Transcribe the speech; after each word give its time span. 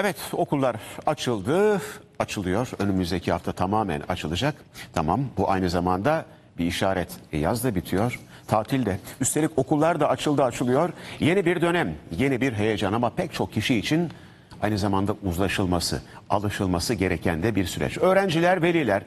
Evet 0.00 0.16
okullar 0.32 0.76
açıldı, 1.06 1.80
açılıyor. 2.18 2.70
Önümüzdeki 2.78 3.32
hafta 3.32 3.52
tamamen 3.52 4.02
açılacak. 4.08 4.54
Tamam 4.92 5.20
bu 5.36 5.50
aynı 5.50 5.70
zamanda 5.70 6.24
bir 6.58 6.66
işaret. 6.66 7.08
E, 7.32 7.38
yaz 7.38 7.64
da 7.64 7.74
bitiyor, 7.74 8.20
tatil 8.46 8.86
de. 8.86 8.98
Üstelik 9.20 9.58
okullar 9.58 10.00
da 10.00 10.08
açıldı 10.08 10.44
açılıyor. 10.44 10.90
Yeni 11.20 11.46
bir 11.46 11.60
dönem, 11.60 11.94
yeni 12.18 12.40
bir 12.40 12.52
heyecan 12.52 12.92
ama 12.92 13.10
pek 13.10 13.32
çok 13.32 13.52
kişi 13.52 13.76
için 13.76 14.10
aynı 14.62 14.78
zamanda 14.78 15.14
uzlaşılması, 15.22 16.02
alışılması 16.30 16.94
gereken 16.94 17.42
de 17.42 17.54
bir 17.54 17.64
süreç. 17.64 17.98
Öğrenciler, 17.98 18.62
veliler 18.62 19.02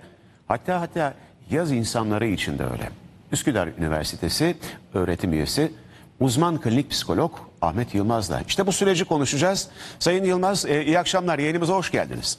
hatta 0.47 0.81
hatta 0.81 1.13
yaz 1.49 1.71
insanları 1.71 2.27
için 2.27 2.59
de 2.59 2.63
öyle. 2.63 2.89
Üsküdar 3.31 3.69
Üniversitesi 3.77 4.55
öğretim 4.93 5.33
üyesi 5.33 5.71
uzman 6.19 6.61
klinik 6.61 6.91
psikolog 6.91 7.31
Ahmet 7.61 7.95
Yılmaz'la. 7.95 8.41
İşte 8.47 8.67
bu 8.67 8.71
süreci 8.71 9.05
konuşacağız. 9.05 9.67
Sayın 9.99 10.23
Yılmaz 10.23 10.65
e, 10.65 10.85
iyi 10.85 10.99
akşamlar 10.99 11.39
yayınımıza 11.39 11.73
hoş 11.73 11.91
geldiniz. 11.91 12.37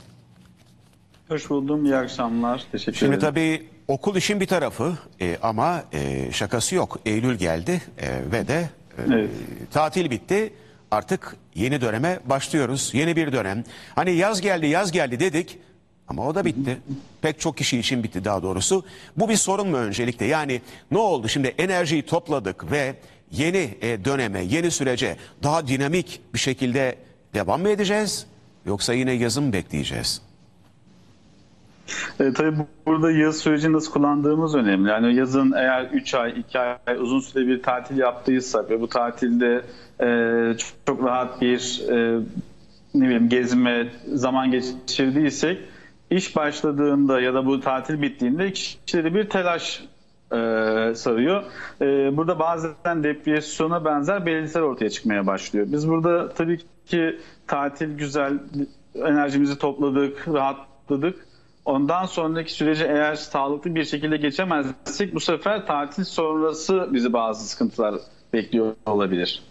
Hoş 1.29 1.51
buldum. 1.51 1.85
İyi 1.85 1.97
akşamlar. 1.97 2.65
Teşekkür 2.73 2.99
Şimdi 2.99 3.17
ederim. 3.17 3.21
tabii 3.21 3.67
okul 3.89 4.17
işin 4.17 4.41
bir 4.41 4.47
tarafı 4.47 4.93
e, 5.21 5.39
ama 5.43 5.83
e, 5.93 6.33
şakası 6.33 6.75
yok. 6.75 6.99
Eylül 7.07 7.35
geldi 7.35 7.83
e, 7.99 8.09
ve 8.33 8.49
de 8.49 8.69
e, 8.99 9.03
Evet. 9.09 9.31
tatil 9.73 10.11
bitti. 10.11 10.53
Artık 10.91 11.37
yeni 11.55 11.81
döneme 11.81 12.21
başlıyoruz. 12.25 12.91
Yeni 12.95 13.17
bir 13.17 13.33
dönem. 13.33 13.65
Hani 13.95 14.13
yaz 14.13 14.41
geldi 14.41 14.67
yaz 14.67 14.93
geldi 14.93 15.21
dedik 15.21 15.59
ama 16.09 16.27
o 16.27 16.35
da 16.35 16.45
bitti. 16.45 16.79
Pek 17.23 17.41
çok 17.41 17.57
kişi 17.57 17.79
için 17.79 18.03
bitti 18.05 18.25
daha 18.25 18.43
doğrusu. 18.43 18.85
Bu 19.17 19.29
bir 19.29 19.37
sorun 19.37 19.69
mu 19.69 19.77
öncelikle? 19.77 20.27
Yani 20.27 20.63
ne 20.91 20.99
oldu? 20.99 21.29
Şimdi 21.29 21.55
enerjiyi 21.59 22.03
topladık 22.07 22.71
ve 22.71 22.95
yeni 23.33 23.75
e, 23.83 24.05
döneme, 24.05 24.43
yeni 24.45 24.71
sürece 24.71 25.17
daha 25.43 25.67
dinamik 25.67 26.21
bir 26.35 26.39
şekilde 26.39 26.97
devam 27.35 27.61
mı 27.63 27.69
edeceğiz? 27.69 28.27
Yoksa 28.67 28.95
yine 28.95 29.13
yazın 29.13 29.45
mı 29.45 29.53
bekleyeceğiz? 29.53 30.23
E, 32.21 32.33
tabii 32.33 32.59
bu- 32.59 32.67
burada 32.87 33.11
yaz 33.11 33.37
sürecini 33.37 33.73
nasıl 33.73 33.93
kullandığımız 33.93 34.55
önemli. 34.55 34.89
Yani 34.91 35.15
yazın 35.15 35.53
eğer 35.53 35.85
3 35.93 36.15
ay, 36.15 36.35
2 36.41 36.59
ay 36.59 36.77
uzun 36.99 37.21
süre 37.21 37.47
bir 37.47 37.63
tatil 37.63 37.99
yaptıysak 37.99 38.71
ve 38.71 38.81
bu 38.81 38.89
tatilde 38.89 39.63
e, 40.01 40.59
çok, 40.59 40.71
çok 40.87 41.05
rahat 41.05 41.41
bir 41.41 41.83
e, 41.91 42.21
ne 42.95 43.05
bileyim 43.05 43.29
gezme, 43.29 43.89
zaman 44.15 44.51
geçirdiysek 44.51 45.59
iş 46.11 46.37
başladığında 46.37 47.21
ya 47.21 47.35
da 47.35 47.47
bu 47.47 47.61
tatil 47.61 48.03
bittiğinde 48.03 48.53
kişileri 48.53 49.15
bir 49.15 49.29
telaş 49.29 49.83
e, 50.33 50.95
sarıyor. 50.95 51.43
E, 51.81 52.17
burada 52.17 52.39
bazen 52.39 53.05
depresyona 53.05 53.85
benzer 53.85 54.27
belirtiler 54.27 54.63
ortaya 54.63 54.91
çıkmaya 54.91 55.27
başlıyor. 55.27 55.67
Biz 55.69 55.89
burada 55.89 56.29
tabii 56.29 56.59
ki 56.87 57.19
tatil 57.47 57.99
güzel, 57.99 58.39
enerjimizi 58.95 59.59
topladık, 59.59 60.29
rahatladık. 60.29 61.27
Ondan 61.65 62.07
sonraki 62.07 62.53
süreci 62.53 62.85
eğer 62.85 63.15
sağlıklı 63.15 63.75
bir 63.75 63.85
şekilde 63.85 64.17
geçemezsek 64.17 65.15
bu 65.15 65.21
sefer 65.21 65.67
tatil 65.67 66.05
sonrası 66.05 66.89
bizi 66.93 67.13
bazı 67.13 67.49
sıkıntılar 67.49 67.95
bekliyor 68.33 68.75
olabilir. 68.87 69.43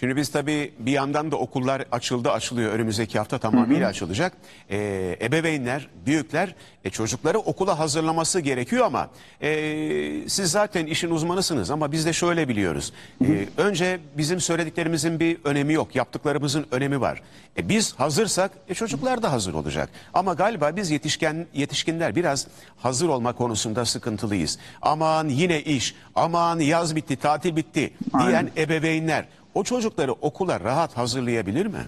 Şimdi 0.00 0.16
biz 0.16 0.28
tabii 0.28 0.72
bir 0.78 0.92
yandan 0.92 1.30
da 1.30 1.36
okullar 1.36 1.84
açıldı 1.92 2.30
açılıyor 2.32 2.72
önümüzdeki 2.72 3.18
hafta 3.18 3.38
tamamıyla 3.38 3.88
açılacak. 3.88 4.32
Ee, 4.70 5.18
ebeveynler, 5.22 5.88
büyükler 6.06 6.54
e, 6.84 6.90
çocukları 6.90 7.38
okula 7.38 7.78
hazırlaması 7.78 8.40
gerekiyor 8.40 8.86
ama 8.86 9.10
e, 9.42 10.28
siz 10.28 10.50
zaten 10.50 10.86
işin 10.86 11.10
uzmanısınız 11.10 11.70
ama 11.70 11.92
biz 11.92 12.06
de 12.06 12.12
şöyle 12.12 12.48
biliyoruz. 12.48 12.92
E, 13.24 13.46
önce 13.56 14.00
bizim 14.16 14.40
söylediklerimizin 14.40 15.20
bir 15.20 15.38
önemi 15.44 15.72
yok, 15.72 15.96
yaptıklarımızın 15.96 16.66
önemi 16.70 17.00
var. 17.00 17.22
E, 17.56 17.68
biz 17.68 17.94
hazırsak 17.94 18.50
e, 18.68 18.74
çocuklar 18.74 19.22
da 19.22 19.32
hazır 19.32 19.54
olacak. 19.54 19.88
Ama 20.14 20.34
galiba 20.34 20.76
biz 20.76 20.90
yetişken 20.90 21.46
yetişkinler 21.54 22.16
biraz 22.16 22.46
hazır 22.76 23.08
olma 23.08 23.32
konusunda 23.32 23.84
sıkıntılıyız. 23.84 24.58
Aman 24.82 25.28
yine 25.28 25.62
iş, 25.62 25.94
aman 26.14 26.60
yaz 26.60 26.96
bitti, 26.96 27.16
tatil 27.16 27.56
bitti 27.56 27.92
diyen 28.18 28.26
Aynen. 28.26 28.50
ebeveynler 28.56 29.24
o 29.54 29.64
çocukları 29.64 30.12
okula 30.12 30.60
rahat 30.60 30.96
hazırlayabilir 30.96 31.66
mi? 31.66 31.86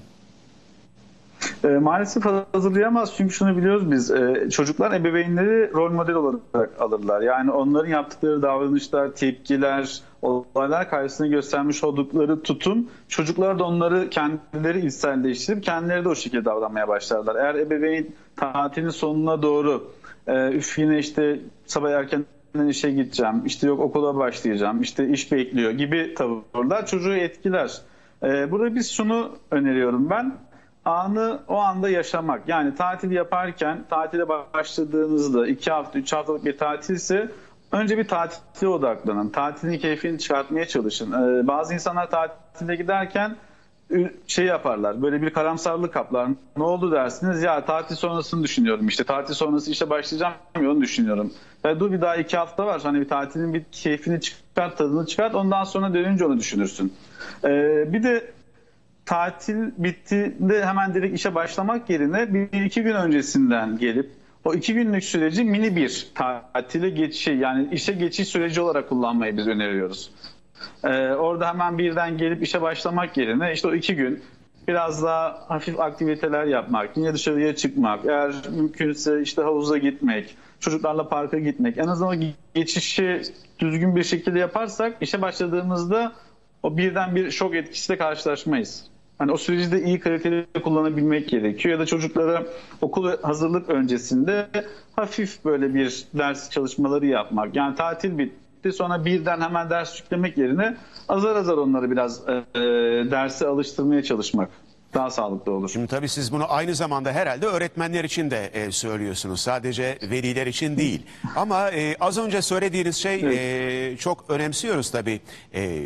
E, 1.65 1.69
maalesef 1.69 2.25
hazırlayamaz 2.53 3.15
çünkü 3.17 3.35
şunu 3.35 3.57
biliyoruz 3.57 3.91
biz 3.91 4.11
e, 4.11 4.51
çocuklar 4.51 4.93
ebeveynleri 4.93 5.73
rol 5.73 5.93
model 5.93 6.15
olarak 6.15 6.81
alırlar. 6.81 7.21
Yani 7.21 7.51
onların 7.51 7.89
yaptıkları 7.89 8.43
davranışlar, 8.43 9.11
tepkiler, 9.11 10.01
olaylar 10.23 10.91
karşısında 10.91 11.29
göstermiş 11.29 11.85
oldukları 11.85 12.43
tutum 12.43 12.87
çocuklar 13.09 13.59
da 13.59 13.65
onları 13.65 14.11
kendileri 14.11 14.87
içselleştirip 14.87 15.65
kendileri 15.65 16.05
de 16.05 16.09
o 16.09 16.15
şekilde 16.15 16.45
davranmaya 16.45 16.89
başlarlar. 16.89 17.37
Eğer 17.37 17.55
ebeveyn 17.55 18.07
tatilin 18.37 18.89
sonuna 18.89 19.43
doğru 19.43 19.91
e, 20.27 20.51
üf 20.51 20.79
yine 20.79 20.99
işte 20.99 21.41
sabah 21.67 21.91
erkenden 21.91 22.40
işe 22.69 22.91
gideceğim, 22.91 23.43
işte 23.47 23.67
yok 23.67 23.81
okula 23.81 24.17
başlayacağım, 24.17 24.83
işte 24.83 25.09
iş 25.09 25.33
bekliyor 25.33 25.71
gibi 25.71 26.15
tavırlar 26.15 26.87
çocuğu 26.87 27.15
etkiler. 27.15 27.81
E, 28.23 28.51
burada 28.51 28.75
biz 28.75 28.91
şunu 28.91 29.31
öneriyorum 29.51 30.11
ben 30.11 30.33
anı 30.85 31.41
o 31.49 31.57
anda 31.57 31.89
yaşamak. 31.89 32.49
Yani 32.49 32.75
tatil 32.75 33.11
yaparken 33.11 33.85
tatile 33.91 34.29
başladığınızda 34.29 35.47
iki 35.47 35.71
hafta, 35.71 35.99
üç 35.99 36.13
haftalık 36.13 36.45
bir 36.45 36.59
tatilse 36.59 37.29
önce 37.73 37.99
bir 37.99 38.09
tatile 38.09 38.69
odaklanın. 38.69 39.29
Tatilin 39.29 39.79
keyfini 39.79 40.19
çıkartmaya 40.19 40.65
çalışın. 40.65 41.13
Ee, 41.13 41.47
bazı 41.47 41.75
insanlar 41.75 42.11
tatile 42.11 42.77
giderken 42.77 43.37
şey 44.27 44.45
yaparlar. 44.45 45.03
Böyle 45.03 45.23
bir 45.23 45.31
karamsarlık 45.31 45.93
kaplar. 45.93 46.29
Ne 46.57 46.63
oldu 46.63 46.93
dersiniz? 46.93 47.43
Ya 47.43 47.65
tatil 47.65 47.97
sonrasını 47.97 48.43
düşünüyorum. 48.43 48.89
İşte 48.89 49.05
tatil 49.05 49.35
sonrası 49.35 49.71
işe 49.71 49.91
başlayacağım 49.91 50.35
ya 50.63 50.71
onu 50.71 50.81
düşünüyorum. 50.81 51.33
Ya 51.65 51.81
dur 51.81 51.93
bir 51.93 52.01
daha 52.01 52.17
iki 52.17 52.37
hafta 52.37 52.67
var. 52.67 52.81
Hani 52.83 53.01
bir 53.01 53.09
tatilin 53.09 53.55
bir 53.55 53.65
keyfini 53.73 54.21
çıkart, 54.21 54.79
tadını 54.79 55.07
çıkart. 55.07 55.35
Ondan 55.35 55.65
sonra 55.65 55.95
dönünce 55.95 56.25
onu 56.25 56.39
düşünürsün. 56.39 56.93
Ee, 57.45 57.93
bir 57.93 58.03
de 58.03 58.33
tatil 59.07 59.71
bittiğinde 59.79 60.67
hemen 60.67 60.95
direkt 60.95 61.15
işe 61.15 61.35
başlamak 61.35 61.91
yerine 61.91 62.35
bir 62.35 62.65
iki 62.65 62.83
gün 62.83 62.95
öncesinden 62.95 63.79
gelip 63.79 64.11
o 64.45 64.55
iki 64.55 64.75
günlük 64.75 65.05
süreci 65.05 65.45
mini 65.45 65.77
bir 65.77 66.09
tatile 66.15 66.91
geçiş 66.91 67.27
yani 67.27 67.69
işe 67.73 67.93
geçiş 67.93 68.29
süreci 68.29 68.61
olarak 68.61 68.89
kullanmayı 68.89 69.37
biz 69.37 69.49
öneriyoruz. 69.49 70.11
Ee, 70.85 70.89
orada 71.13 71.49
hemen 71.49 71.79
birden 71.79 72.19
gelip 72.19 72.43
işe 72.43 72.63
başlamak 72.63 73.17
yerine 73.17 73.53
işte 73.53 73.69
o 73.69 73.75
iki 73.75 73.97
gün 73.97 74.23
biraz 74.69 75.03
daha 75.03 75.45
hafif 75.49 75.81
aktiviteler 75.81 76.45
yapmak, 76.45 76.97
yine 76.97 77.15
dışarıya 77.15 77.57
çıkmak, 77.57 78.05
eğer 78.05 78.35
mümkünse 78.51 79.23
işte 79.23 79.43
havuza 79.43 79.79
gitmek, 79.79 80.37
çocuklarla 80.61 81.09
parka 81.09 81.39
gitmek. 81.39 81.79
En 81.79 81.87
azından 81.87 82.19
o 82.19 82.21
geçişi 82.55 83.23
düzgün 83.59 83.97
bir 83.97 84.05
şekilde 84.05 84.39
yaparsak 84.39 84.97
işe 85.01 85.23
başladığımızda 85.23 86.13
o 86.63 86.77
birden 86.77 87.17
bir 87.17 87.31
şok 87.31 87.55
etkisiyle 87.55 87.99
karşılaşmayız. 87.99 88.91
Hani 89.19 89.33
o 89.33 89.37
süreci 89.37 89.73
de 89.73 89.83
iyi 89.83 90.01
kaliteli 90.01 90.47
kullanabilmek 90.65 91.29
gerekiyor. 91.29 91.75
Ya 91.75 91.81
da 91.81 91.87
çocuklara 91.87 92.45
okul 92.81 93.23
hazırlık 93.23 93.69
öncesinde 93.69 94.49
hafif 94.97 95.45
böyle 95.45 95.75
bir 95.75 96.05
ders 96.15 96.51
çalışmaları 96.51 97.07
yapmak. 97.07 97.57
Yani 97.57 97.75
tatil 97.75 98.19
bitti 98.19 98.50
sonra 98.73 99.05
birden 99.05 99.41
hemen 99.41 99.71
ders 99.71 100.01
yüklemek 100.01 100.39
yerine 100.39 100.77
azar 101.09 101.37
azar 101.37 101.57
onları 101.57 101.91
biraz 101.91 102.29
e, 102.29 102.33
e, 102.33 102.61
derse 103.11 103.47
alıştırmaya 103.47 104.03
çalışmak 104.03 104.51
daha 104.95 105.11
sağlıklı 105.11 105.53
olur. 105.53 105.69
Şimdi 105.69 105.87
tabii 105.87 106.09
siz 106.09 106.33
bunu 106.33 106.53
aynı 106.53 106.75
zamanda 106.75 107.13
herhalde 107.13 107.47
öğretmenler 107.47 108.05
için 108.05 108.31
de 108.31 108.47
e, 108.47 108.73
söylüyorsunuz. 108.73 109.41
Sadece 109.41 109.99
veliler 110.03 110.47
için 110.47 110.77
değil. 110.77 111.07
Ama 111.37 111.71
e, 111.71 111.97
az 112.01 112.19
önce 112.19 112.43
söylediğiniz 112.43 112.97
şey 112.97 113.25
e, 113.93 113.97
çok 113.97 114.25
önemsiyoruz 114.31 114.91
tabii. 114.91 115.21
E, 115.55 115.83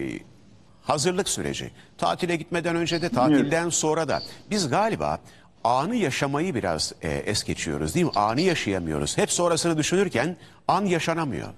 hazırlık 0.83 1.29
süreci. 1.29 1.71
Tatile 1.99 2.37
gitmeden 2.37 2.77
önce 2.77 3.03
de 3.03 3.09
tatilden 3.09 3.69
sonra 3.69 4.09
da. 4.09 4.23
Biz 4.51 4.69
galiba 4.69 5.19
anı 5.65 5.97
yaşamayı 5.97 6.55
biraz 6.55 6.93
e, 7.03 7.09
es 7.11 7.45
geçiyoruz 7.45 7.95
değil 7.95 8.07
mi? 8.07 8.13
Anı 8.15 8.41
yaşayamıyoruz. 8.41 9.19
Hep 9.19 9.33
sonrasını 9.33 9.79
düşünürken 9.79 10.37
an 10.69 10.85
yaşanamıyor. 10.85 11.49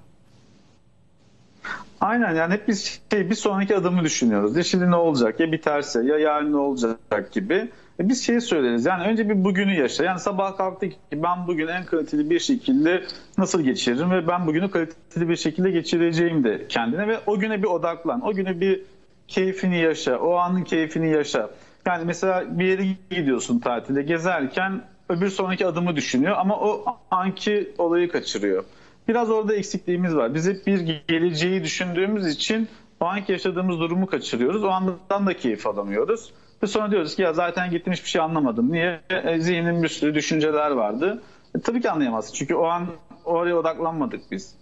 Aynen 2.00 2.34
yani 2.34 2.54
hep 2.54 2.68
biz 2.68 3.00
şey, 3.12 3.30
bir 3.30 3.34
sonraki 3.34 3.76
adımı 3.76 4.04
düşünüyoruz. 4.04 4.56
Ya 4.56 4.62
şimdi 4.62 4.90
ne 4.90 4.96
olacak 4.96 5.40
ya 5.40 5.52
biterse 5.52 6.04
ya 6.04 6.18
yarın 6.18 6.52
ne 6.52 6.56
olacak 6.56 7.32
gibi. 7.32 7.70
E 8.00 8.08
biz 8.08 8.26
şeyi 8.26 8.40
söyleriz 8.40 8.86
yani 8.86 9.04
önce 9.04 9.28
bir 9.28 9.44
bugünü 9.44 9.74
yaşa. 9.74 10.04
Yani 10.04 10.20
sabah 10.20 10.56
kalktık 10.56 10.92
ki 10.92 10.98
ben 11.12 11.46
bugün 11.46 11.66
en 11.66 11.84
kaliteli 11.84 12.30
bir 12.30 12.40
şekilde 12.40 13.02
nasıl 13.38 13.60
geçiririm 13.60 14.10
ve 14.10 14.28
ben 14.28 14.46
bugünü 14.46 14.70
kaliteli 14.70 15.28
bir 15.28 15.36
şekilde 15.36 15.70
geçireceğim 15.70 16.44
de 16.44 16.66
kendine 16.68 17.08
ve 17.08 17.20
o 17.26 17.38
güne 17.38 17.62
bir 17.62 17.68
odaklan. 17.68 18.26
O 18.26 18.34
güne 18.34 18.60
bir 18.60 18.82
keyfini 19.28 19.78
yaşa. 19.78 20.18
O 20.18 20.34
anın 20.34 20.64
keyfini 20.64 21.10
yaşa. 21.10 21.50
Yani 21.86 22.04
mesela 22.04 22.58
bir 22.58 22.64
yere 22.64 22.86
gidiyorsun 23.10 23.58
tatilde 23.58 24.02
gezerken 24.02 24.82
öbür 25.08 25.28
sonraki 25.28 25.66
adımı 25.66 25.96
düşünüyor 25.96 26.36
ama 26.38 26.60
o 26.60 26.84
anki 27.10 27.74
olayı 27.78 28.08
kaçırıyor. 28.08 28.64
Biraz 29.08 29.30
orada 29.30 29.54
eksikliğimiz 29.54 30.16
var. 30.16 30.34
Biz 30.34 30.48
hep 30.48 30.66
bir 30.66 30.80
geleceği 31.08 31.64
düşündüğümüz 31.64 32.26
için 32.26 32.68
o 33.00 33.04
anki 33.04 33.32
yaşadığımız 33.32 33.80
durumu 33.80 34.06
kaçırıyoruz. 34.06 34.64
O 34.64 34.68
andan 34.68 35.26
da 35.26 35.36
keyif 35.36 35.66
alamıyoruz. 35.66 36.32
Ve 36.62 36.66
sonra 36.66 36.90
diyoruz 36.90 37.16
ki 37.16 37.22
ya 37.22 37.32
zaten 37.32 37.70
gittim 37.70 37.92
hiçbir 37.92 38.08
şey 38.08 38.20
anlamadım. 38.20 38.72
Niye? 38.72 39.00
E, 39.10 39.40
zihnin 39.40 39.82
bir 39.82 39.88
sürü 39.88 40.14
düşünceler 40.14 40.70
vardı. 40.70 41.22
E, 41.56 41.60
tabii 41.60 41.80
ki 41.80 41.90
anlayamazsın. 41.90 42.34
Çünkü 42.34 42.54
o 42.54 42.64
an 42.64 42.86
oraya 43.24 43.56
odaklanmadık 43.56 44.30
biz. 44.30 44.54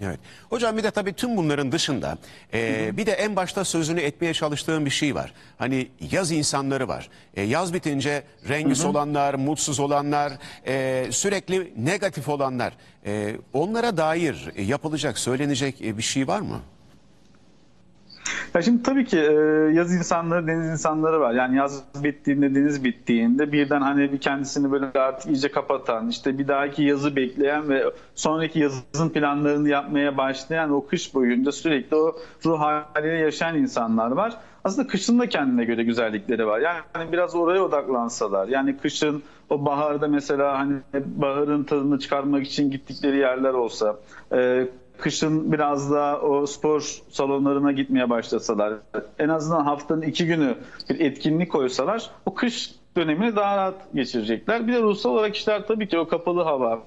Evet. 0.00 0.20
Hocam 0.50 0.76
bir 0.76 0.82
de 0.82 0.90
tabii 0.90 1.12
tüm 1.12 1.36
bunların 1.36 1.72
dışında 1.72 2.18
e, 2.54 2.90
bir 2.96 3.06
de 3.06 3.12
en 3.12 3.36
başta 3.36 3.64
sözünü 3.64 4.00
etmeye 4.00 4.34
çalıştığım 4.34 4.84
bir 4.84 4.90
şey 4.90 5.14
var. 5.14 5.32
Hani 5.58 5.88
yaz 6.10 6.32
insanları 6.32 6.88
var. 6.88 7.08
E, 7.34 7.42
yaz 7.42 7.74
bitince 7.74 8.22
rengi 8.48 8.86
olanlar, 8.86 9.34
mutsuz 9.34 9.80
olanlar, 9.80 10.32
e, 10.66 11.06
sürekli 11.10 11.72
negatif 11.76 12.28
olanlar. 12.28 12.72
E, 13.06 13.36
onlara 13.52 13.96
dair 13.96 14.48
e, 14.56 14.62
yapılacak, 14.62 15.18
söylenecek 15.18 15.82
e, 15.82 15.98
bir 15.98 16.02
şey 16.02 16.28
var 16.28 16.40
mı? 16.40 16.60
Ya 18.54 18.62
şimdi 18.62 18.82
tabii 18.82 19.04
ki 19.04 19.18
e, 19.18 19.32
yaz 19.72 19.94
insanları, 19.94 20.46
deniz 20.46 20.68
insanları 20.68 21.20
var. 21.20 21.32
Yani 21.32 21.56
yaz 21.56 21.84
bittiğinde, 22.04 22.54
deniz 22.54 22.84
bittiğinde 22.84 23.52
birden 23.52 23.80
hani 23.80 24.12
bir 24.12 24.18
kendisini 24.18 24.72
böyle 24.72 24.86
artık 25.00 25.30
iyice 25.30 25.50
kapatan, 25.50 26.08
işte 26.08 26.38
bir 26.38 26.48
dahaki 26.48 26.82
yazı 26.82 27.16
bekleyen 27.16 27.68
ve 27.68 27.84
sonraki 28.14 28.58
yazın 28.58 29.08
planlarını 29.08 29.68
yapmaya 29.68 30.16
başlayan 30.16 30.70
o 30.70 30.86
kış 30.86 31.14
boyunca 31.14 31.52
sürekli 31.52 31.96
o 31.96 32.16
ruh 32.46 32.60
haliyle 32.60 33.14
yaşayan 33.14 33.56
insanlar 33.56 34.10
var. 34.10 34.36
Aslında 34.64 34.88
kışın 34.88 35.18
da 35.18 35.28
kendine 35.28 35.64
göre 35.64 35.82
güzellikleri 35.84 36.46
var. 36.46 36.60
Yani 36.60 37.12
biraz 37.12 37.34
oraya 37.34 37.62
odaklansalar. 37.62 38.48
Yani 38.48 38.76
kışın 38.76 39.22
o 39.50 39.64
baharda 39.64 40.08
mesela 40.08 40.58
hani 40.58 40.74
baharın 40.94 41.64
tadını 41.64 41.98
çıkarmak 41.98 42.46
için 42.46 42.70
gittikleri 42.70 43.16
yerler 43.16 43.52
olsa, 43.52 43.96
e, 44.32 44.66
kışın 45.00 45.52
biraz 45.52 45.92
daha 45.92 46.20
o 46.20 46.46
spor 46.46 47.00
salonlarına 47.10 47.72
gitmeye 47.72 48.10
başlasalar, 48.10 48.74
en 49.18 49.28
azından 49.28 49.64
haftanın 49.64 50.02
iki 50.02 50.26
günü 50.26 50.54
bir 50.90 51.00
etkinlik 51.00 51.52
koysalar 51.52 52.10
o 52.26 52.34
kış 52.34 52.74
dönemini 52.96 53.36
daha 53.36 53.56
rahat 53.56 53.94
geçirecekler. 53.94 54.66
Bir 54.66 54.72
de 54.72 54.82
ruhsal 54.82 55.10
olarak 55.10 55.36
işler 55.36 55.66
tabii 55.66 55.88
ki 55.88 55.98
o 55.98 56.08
kapalı 56.08 56.42
hava, 56.42 56.82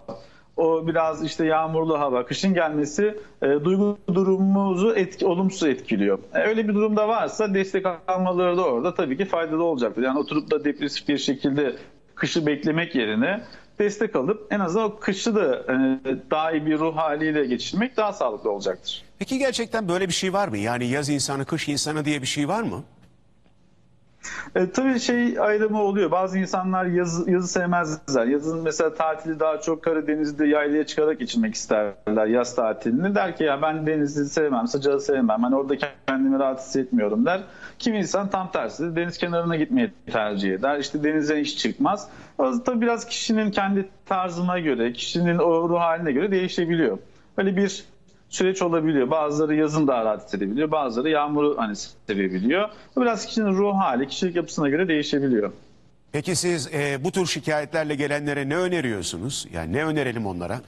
o 0.57 0.87
biraz 0.87 1.25
işte 1.25 1.45
yağmurlu 1.45 1.99
hava, 1.99 2.25
kışın 2.25 2.53
gelmesi 2.53 3.17
e, 3.41 3.47
duygu 3.47 3.97
durumumuzu 4.13 4.93
etki, 4.95 5.25
olumsuz 5.25 5.67
etkiliyor. 5.67 6.19
E, 6.33 6.39
öyle 6.39 6.67
bir 6.67 6.73
durumda 6.73 7.07
varsa 7.07 7.53
destek 7.53 7.85
almaları 8.07 8.57
da 8.57 8.65
orada 8.65 8.93
tabii 8.93 9.17
ki 9.17 9.25
faydalı 9.25 9.63
olacaktır. 9.63 10.03
Yani 10.03 10.19
oturup 10.19 10.51
da 10.51 10.65
depresif 10.65 11.07
bir 11.07 11.17
şekilde 11.17 11.75
kışı 12.15 12.45
beklemek 12.45 12.95
yerine 12.95 13.41
destek 13.79 14.15
alıp 14.15 14.47
en 14.51 14.59
azından 14.59 14.85
o 14.85 14.99
kışı 14.99 15.35
da 15.35 15.55
e, 15.55 15.75
daha 16.31 16.51
iyi 16.51 16.65
bir 16.65 16.79
ruh 16.79 16.95
haliyle 16.95 17.45
geçirmek 17.45 17.97
daha 17.97 18.13
sağlıklı 18.13 18.51
olacaktır. 18.51 19.03
Peki 19.19 19.37
gerçekten 19.39 19.87
böyle 19.89 20.07
bir 20.07 20.13
şey 20.13 20.33
var 20.33 20.47
mı? 20.47 20.57
Yani 20.57 20.85
yaz 20.85 21.09
insanı, 21.09 21.45
kış 21.45 21.69
insanı 21.69 22.05
diye 22.05 22.21
bir 22.21 22.27
şey 22.27 22.47
var 22.47 22.61
mı? 22.61 22.83
E, 24.55 24.69
tabii 24.69 24.99
şey 24.99 25.39
ayrımı 25.39 25.81
oluyor. 25.81 26.11
Bazı 26.11 26.39
insanlar 26.39 26.85
yazı, 26.85 27.31
yazı 27.31 27.47
sevmezler. 27.47 28.25
Yazın 28.25 28.63
mesela 28.63 28.93
tatili 28.93 29.39
daha 29.39 29.61
çok 29.61 29.83
Karadeniz'de 29.83 30.47
yaylaya 30.47 30.85
çıkarak 30.85 31.19
geçirmek 31.19 31.55
isterler 31.55 32.25
yaz 32.25 32.55
tatilini. 32.55 33.15
Der 33.15 33.35
ki 33.37 33.43
ya 33.43 33.61
ben 33.61 33.87
denizi 33.87 34.29
sevmem, 34.29 34.67
sıcağı 34.67 34.99
sevmem. 34.99 35.43
Hani 35.43 35.55
orada 35.55 35.75
kendimi 36.07 36.39
rahat 36.39 36.59
hissetmiyorum 36.59 37.25
der. 37.25 37.41
Kimi 37.79 37.97
insan 37.97 38.29
tam 38.29 38.51
tersi 38.51 38.95
deniz 38.95 39.17
kenarına 39.17 39.55
gitmeyi 39.55 39.91
tercih 40.11 40.53
eder. 40.53 40.79
İşte 40.79 41.03
denize 41.03 41.41
hiç 41.41 41.57
çıkmaz. 41.57 42.09
O 42.37 42.63
tabii 42.63 42.81
biraz 42.81 43.05
kişinin 43.05 43.51
kendi 43.51 43.89
tarzına 44.05 44.59
göre, 44.59 44.93
kişinin 44.93 45.37
o 45.37 45.69
ruh 45.69 45.79
haline 45.79 46.11
göre 46.11 46.31
değişebiliyor. 46.31 46.97
Böyle 47.37 47.57
bir 47.57 47.85
süreç 48.33 48.61
olabiliyor. 48.61 49.09
Bazıları 49.09 49.55
yazın 49.55 49.87
daha 49.87 50.05
rahat 50.05 50.25
hissedebiliyor. 50.25 50.71
Bazıları 50.71 51.09
yağmuru 51.09 51.57
hani 51.57 51.75
sevebiliyor. 52.07 52.69
Bu 52.95 53.01
biraz 53.01 53.25
kişinin 53.25 53.53
ruh 53.53 53.75
hali, 53.75 54.07
kişilik 54.07 54.35
yapısına 54.35 54.69
göre 54.69 54.87
değişebiliyor. 54.87 55.51
Peki 56.11 56.35
siz 56.35 56.73
e, 56.73 57.03
bu 57.03 57.11
tür 57.11 57.25
şikayetlerle 57.25 57.95
gelenlere 57.95 58.49
ne 58.49 58.57
öneriyorsunuz? 58.57 59.47
Yani 59.53 59.73
ne 59.73 59.85
önerelim 59.85 60.25
onlara? 60.25 60.61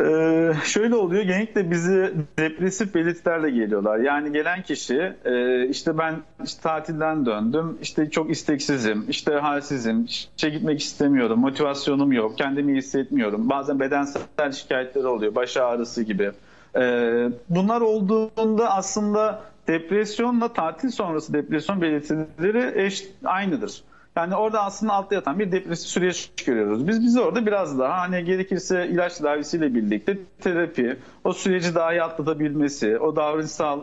Ee, 0.00 0.52
şöyle 0.64 0.94
oluyor 0.94 1.22
genellikle 1.22 1.70
bizi 1.70 2.12
depresif 2.38 2.94
belirtilerle 2.94 3.50
geliyorlar. 3.50 3.98
Yani 3.98 4.32
gelen 4.32 4.62
kişi 4.62 5.12
e, 5.24 5.66
işte 5.68 5.98
ben 5.98 6.16
işte 6.44 6.62
tatilden 6.62 7.26
döndüm 7.26 7.78
işte 7.82 8.10
çok 8.10 8.30
isteksizim 8.30 9.04
işte 9.08 9.32
halsizim 9.32 10.04
işe 10.36 10.48
gitmek 10.48 10.80
istemiyorum 10.80 11.40
motivasyonum 11.40 12.12
yok 12.12 12.38
kendimi 12.38 12.72
iyi 12.72 12.78
hissetmiyorum 12.78 13.50
bazen 13.50 13.80
bedensel 13.80 14.52
şikayetleri 14.52 15.06
oluyor 15.06 15.34
baş 15.34 15.56
ağrısı 15.56 16.02
gibi. 16.02 16.32
Ee, 16.76 17.28
bunlar 17.48 17.80
olduğunda 17.80 18.74
aslında 18.74 19.42
depresyonla 19.68 20.52
tatil 20.52 20.90
sonrası 20.90 21.32
depresyon 21.32 21.80
belirtileri 21.80 22.84
eş 22.86 23.04
aynıdır. 23.24 23.82
Yani 24.16 24.36
orada 24.36 24.64
aslında 24.64 24.92
altta 24.92 25.14
yatan 25.14 25.38
bir 25.38 25.52
depresif 25.52 25.88
süreç 25.88 26.30
görüyoruz. 26.46 26.88
Biz 26.88 27.02
bizi 27.02 27.20
orada 27.20 27.46
biraz 27.46 27.78
daha 27.78 28.00
hani 28.00 28.24
gerekirse 28.24 28.88
ilaç 28.88 29.18
tedavisiyle 29.18 29.74
birlikte 29.74 30.18
terapi, 30.40 30.96
o 31.24 31.32
süreci 31.32 31.74
daha 31.74 31.92
iyi 31.92 32.02
atlatabilmesi, 32.02 32.98
o 32.98 33.16
davranışsal 33.16 33.80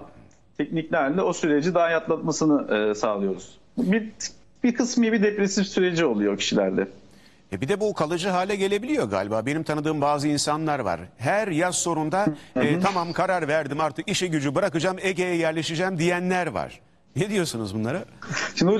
tekniklerle 0.58 1.22
o 1.22 1.34
süreci 1.34 1.74
daha 1.74 1.92
iyi 1.92 1.96
atlatmasını 1.96 2.78
e, 2.78 2.96
sağlıyoruz. 2.96 3.58
Bir, 3.78 4.10
bir 4.64 4.76
kısmı 4.76 5.04
bir 5.04 5.24
depresif 5.24 5.68
süreci 5.68 6.06
oluyor 6.06 6.38
kişilerde. 6.38 6.88
E 7.52 7.62
bir 7.62 7.68
de 7.68 7.80
bu 7.80 7.94
kalıcı 7.94 8.30
hale 8.30 8.56
gelebiliyor 8.56 9.10
galiba. 9.10 9.46
Benim 9.46 9.64
tanıdığım 9.64 10.02
bazı 10.02 10.28
insanlar 10.28 10.80
var. 10.80 11.00
Her 11.18 11.48
yaz 11.48 11.76
sonunda 11.76 12.26
e, 12.56 12.80
tamam 12.80 13.14
karar 13.14 13.48
verdim 13.48 13.82
artık 13.82 14.10
işi 14.10 14.32
gücü 14.32 14.56
bırakacağım 14.56 14.98
Ege'ye 15.02 15.36
yerleşeceğim 15.36 15.98
diyenler 15.98 16.48
var. 16.48 16.80
Ne 17.16 17.30
diyorsunuz 17.30 17.76
bunlara? 17.76 18.00
Şimdi 18.56 18.72
o, 18.72 18.80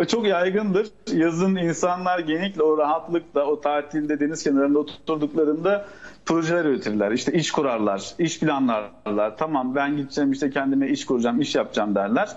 o 0.00 0.04
çok 0.08 0.26
yaygındır. 0.26 0.88
Yazın 1.12 1.56
insanlar 1.56 2.18
genellikle 2.18 2.62
o 2.62 2.78
rahatlıkla, 2.78 3.44
o 3.44 3.60
tatilde 3.60 4.20
deniz 4.20 4.42
kenarında 4.42 4.78
oturduklarında 4.78 5.86
projeler 6.26 6.64
üretirler. 6.64 7.10
İşte 7.10 7.32
iş 7.32 7.50
kurarlar, 7.50 8.14
iş 8.18 8.40
planlarlar. 8.40 9.36
Tamam 9.36 9.74
ben 9.74 9.96
gideceğim 9.96 10.32
işte 10.32 10.50
kendime 10.50 10.88
iş 10.88 11.06
kuracağım, 11.06 11.40
iş 11.40 11.54
yapacağım 11.54 11.94
derler. 11.94 12.28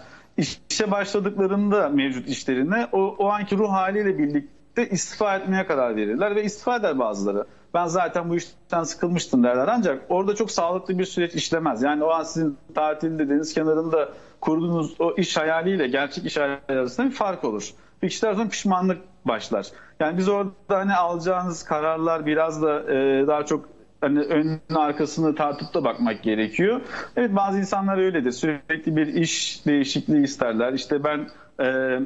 İşe 0.69 0.91
başladıklarında 0.91 1.89
mevcut 1.89 2.27
işlerine 2.27 2.87
o, 2.91 3.15
o 3.17 3.29
anki 3.29 3.57
ruh 3.57 3.71
haliyle 3.71 4.17
birlikte 4.17 4.54
istifa 4.83 5.35
etmeye 5.35 5.65
karar 5.65 5.95
verirler 5.95 6.35
ve 6.35 6.43
istifa 6.43 6.75
eder 6.75 6.99
bazıları. 6.99 7.45
Ben 7.73 7.85
zaten 7.85 8.29
bu 8.29 8.35
işten 8.35 8.83
sıkılmıştım 8.83 9.43
derler 9.43 9.67
ancak 9.67 10.01
orada 10.09 10.35
çok 10.35 10.51
sağlıklı 10.51 10.99
bir 10.99 11.05
süreç 11.05 11.35
işlemez. 11.35 11.83
Yani 11.83 12.03
o 12.03 12.09
an 12.09 12.23
sizin 12.23 12.57
tatilde 12.75 13.29
deniz 13.29 13.53
kenarında 13.53 14.09
kurduğunuz 14.41 15.01
o 15.01 15.15
iş 15.17 15.37
hayaliyle 15.37 15.87
gerçek 15.87 16.25
iş 16.25 16.37
hayali 16.37 16.59
arasında 16.69 17.07
bir 17.07 17.11
fark 17.11 17.43
olur. 17.43 17.71
Bir 18.01 18.09
kişiler 18.09 18.33
sonra 18.33 18.49
pişmanlık 18.49 18.97
başlar. 19.25 19.67
Yani 19.99 20.17
biz 20.17 20.29
orada 20.29 20.51
hani 20.67 20.95
alacağınız 20.95 21.63
kararlar 21.63 22.25
biraz 22.25 22.61
da 22.61 22.93
e, 22.93 23.27
daha 23.27 23.45
çok 23.45 23.69
hani 24.01 24.19
önün 24.19 24.61
arkasını 24.75 25.35
tartıp 25.35 25.73
da 25.73 25.83
bakmak 25.83 26.23
gerekiyor. 26.23 26.81
Evet 27.15 27.35
bazı 27.35 27.59
insanlar 27.59 27.97
öyledir. 27.97 28.31
Sürekli 28.31 28.95
bir 28.95 29.07
iş 29.07 29.65
değişikliği 29.65 30.23
isterler. 30.23 30.73
İşte 30.73 31.03
ben 31.03 31.27
e, 31.65 31.99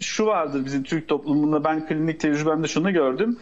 şu 0.00 0.26
vardır 0.26 0.64
bizim 0.64 0.82
Türk 0.82 1.08
toplumunda 1.08 1.64
ben 1.64 1.86
klinik 1.86 2.20
tecrübemde 2.20 2.68
şunu 2.68 2.92
gördüm. 2.92 3.38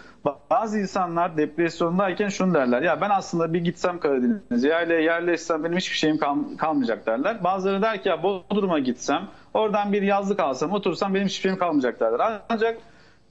Bazı 0.50 0.78
insanlar 0.78 1.36
depresyondayken 1.36 2.28
şunu 2.28 2.54
derler. 2.54 2.82
Ya 2.82 3.00
ben 3.00 3.10
aslında 3.10 3.52
bir 3.52 3.60
gitsem 3.60 4.00
Karadeniz'e 4.00 4.68
yaylaya 4.68 5.00
yerleşsem 5.00 5.64
benim 5.64 5.76
hiçbir 5.76 5.96
şeyim 5.96 6.18
kal- 6.18 6.56
kalmayacak 6.58 7.06
derler. 7.06 7.44
Bazıları 7.44 7.82
der 7.82 8.02
ki 8.02 8.08
ya 8.08 8.22
Bodrum'a 8.22 8.78
gitsem 8.78 9.22
oradan 9.54 9.92
bir 9.92 10.02
yazlık 10.02 10.40
alsam 10.40 10.72
otursam 10.72 11.14
benim 11.14 11.26
hiçbir 11.26 11.42
şeyim 11.42 11.58
kalmayacak 11.58 12.00
derler. 12.00 12.40
Ancak 12.48 12.78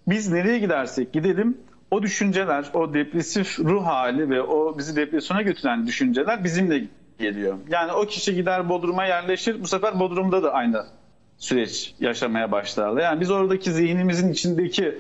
biz 0.08 0.32
nereye 0.32 0.60
gidersek 0.60 1.14
gidelim 1.14 1.58
o 1.92 2.04
düşünceler, 2.04 2.66
o 2.74 2.94
depresif 2.94 3.60
ruh 3.60 3.86
hali 3.86 4.30
ve 4.30 4.42
o 4.42 4.78
bizi 4.78 4.96
depresyona 4.96 5.42
götüren 5.42 5.88
düşünceler 5.88 6.44
bizimle 6.44 6.84
geliyor. 7.20 7.58
Yani 7.70 7.92
o 7.92 8.06
kişi 8.06 8.36
gider 8.36 8.70
Bodrum'a 8.70 9.06
yerleşir 9.06 9.62
bu 9.64 9.68
sefer 9.68 10.00
Bodrum'da 10.00 10.44
da 10.44 10.54
aynı 10.54 10.86
süreç 11.38 11.94
yaşamaya 12.00 12.52
başlarlar. 12.52 13.02
Yani 13.02 13.22
biz 13.22 13.32
oradaki 13.32 13.72
zihnimizin 13.74 14.32
içindeki 14.34 15.00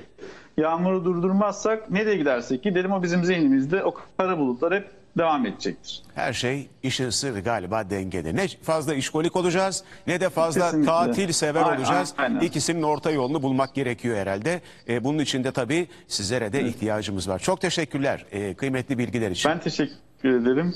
yağmuru 0.58 1.06
durdurmazsak 1.06 1.92
nereye 1.92 2.16
gidersek 2.18 2.64
gidelim 2.64 2.92
o 2.92 3.04
bizim 3.04 3.24
zihnimizde 3.26 3.84
o 3.84 3.94
kara 4.18 4.38
bulutlar 4.38 4.74
hep 4.74 4.88
devam 5.18 5.46
edecektir. 5.46 6.02
Her 6.16 6.34
şey 6.34 6.68
işin 6.84 7.10
sırrı 7.10 7.40
galiba 7.40 7.90
dengede. 7.90 8.36
Ne 8.36 8.48
fazla 8.48 8.94
işkolik 8.94 9.36
olacağız 9.36 9.84
ne 10.08 10.22
de 10.22 10.30
fazla 10.30 10.62
Kesinlikle. 10.62 10.86
tatil 10.92 11.32
sever 11.32 11.64
Aynen, 11.64 11.78
olacağız. 11.78 12.14
aynen. 12.18 12.40
İkisinin 12.40 12.82
orta 12.82 13.12
yolunu 13.12 13.44
bulmak 13.44 13.74
gerekiyor 13.74 14.18
herhalde. 14.18 14.62
E, 14.90 15.04
bunun 15.04 15.20
için 15.20 15.44
de 15.44 15.52
tabii 15.52 15.88
sizlere 16.08 16.54
de 16.54 16.64
ihtiyacımız 16.68 17.30
var. 17.30 17.40
Çok 17.40 17.62
teşekkürler 17.62 18.26
e, 18.32 18.54
kıymetli 18.54 18.98
bilgiler 18.98 19.32
için. 19.32 19.52
Ben 19.52 19.60
teşekkür 19.60 20.42
ederim. 20.42 20.76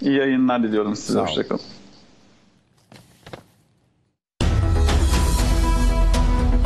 İyi 0.00 0.16
yayınlar 0.18 0.62
diliyorum 0.62 0.96
size. 0.96 1.18
Hoşçakalın. 1.18 1.60